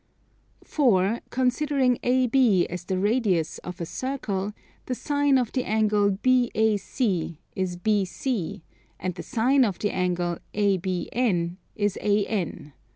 For, 0.63 1.19
considering 1.29 1.99
AB 2.01 2.65
as 2.69 2.85
the 2.85 2.97
radius 2.97 3.59
of 3.59 3.79
a 3.79 3.85
circle, 3.85 4.51
the 4.87 4.95
Sine 4.95 5.37
of 5.37 5.51
the 5.51 5.63
angle 5.63 6.09
BAC 6.09 7.35
is 7.55 7.77
BC, 7.77 8.61
and 8.99 9.13
the 9.13 9.21
Sine 9.21 9.63
of 9.63 9.77
the 9.77 9.91
angle 9.91 10.39
ABN 10.55 11.57
is 11.75 11.97
AN. 11.97 12.73